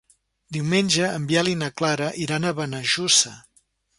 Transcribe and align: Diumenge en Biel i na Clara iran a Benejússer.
Diumenge 0.55 1.09
en 1.17 1.27
Biel 1.33 1.51
i 1.51 1.53
na 1.59 1.69
Clara 1.81 2.09
iran 2.25 2.47
a 2.47 2.55
Benejússer. 2.61 3.37